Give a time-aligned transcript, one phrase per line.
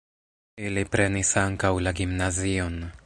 [0.69, 2.81] Ili prenis ankaŭ la gimnazion.